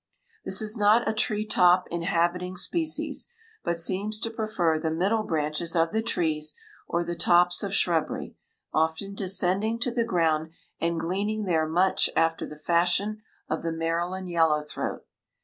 This 0.43 0.63
is 0.63 0.75
not 0.75 1.07
a 1.07 1.13
tree 1.13 1.45
top 1.45 1.87
inhabiting 1.91 2.55
species, 2.55 3.27
but 3.63 3.77
seems 3.77 4.19
to 4.21 4.31
prefer 4.31 4.79
the 4.79 4.89
middle 4.89 5.21
branches 5.21 5.75
of 5.75 5.91
the 5.91 6.01
trees 6.01 6.55
or 6.87 7.03
the 7.03 7.13
tops 7.13 7.61
of 7.61 7.71
shrubbery, 7.71 8.35
often 8.73 9.13
descending 9.13 9.77
to 9.81 9.91
the 9.91 10.03
ground 10.03 10.53
and 10.79 10.99
gleaning 10.99 11.43
there 11.45 11.67
much 11.67 12.09
after 12.15 12.47
the 12.47 12.55
fashion 12.57 13.21
of 13.47 13.61
the 13.61 13.71
Maryland 13.71 14.27
Yellow 14.31 14.61
throat. 14.61 15.05